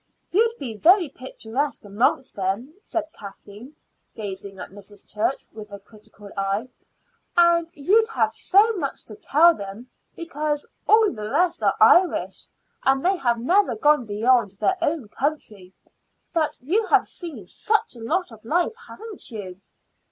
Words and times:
"You'd 0.31 0.55
be 0.57 0.75
very 0.77 1.09
picturesque 1.09 1.85
amongst 1.85 2.33
them," 2.33 2.73
said 2.81 3.13
Kathleen, 3.13 3.75
gazing 4.15 4.57
at 4.57 4.71
Mrs. 4.71 5.07
Church 5.07 5.43
with 5.53 5.71
a 5.71 5.77
critical 5.77 6.31
eye. 6.35 6.69
"And 7.37 7.69
you'd 7.75 8.07
have 8.07 8.33
so 8.33 8.73
much 8.73 9.03
to 9.05 9.15
tell 9.15 9.53
them; 9.53 9.91
because 10.15 10.65
all 10.87 11.11
the 11.13 11.29
rest 11.29 11.61
are 11.61 11.75
Irish, 11.79 12.47
and 12.81 13.05
they 13.05 13.17
have 13.17 13.37
never 13.39 13.75
gone 13.75 14.07
beyond 14.07 14.53
their 14.59 14.77
own 14.81 15.07
country. 15.07 15.71
But 16.33 16.57
you 16.59 16.87
have 16.87 17.05
seen 17.05 17.45
such 17.45 17.95
a 17.95 17.99
lot 18.01 18.31
of 18.31 18.43
life, 18.43 18.73
haven't 18.87 19.29
you?" 19.29 19.61